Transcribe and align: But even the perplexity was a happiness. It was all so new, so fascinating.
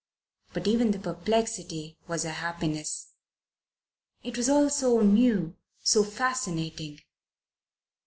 But 0.51 0.65
even 0.65 0.89
the 0.89 0.97
perplexity 0.97 1.95
was 2.07 2.25
a 2.25 2.31
happiness. 2.31 3.11
It 4.23 4.35
was 4.35 4.49
all 4.49 4.71
so 4.71 5.01
new, 5.01 5.55
so 5.83 6.03
fascinating. 6.03 7.01